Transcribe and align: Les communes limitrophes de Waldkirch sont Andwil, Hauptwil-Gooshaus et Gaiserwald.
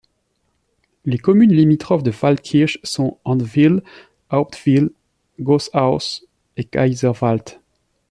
Les 1.05 1.19
communes 1.19 1.53
limitrophes 1.53 2.01
de 2.01 2.09
Waldkirch 2.11 2.79
sont 2.83 3.19
Andwil, 3.23 3.83
Hauptwil-Gooshaus 4.31 6.23
et 6.57 6.67
Gaiserwald. 6.71 7.59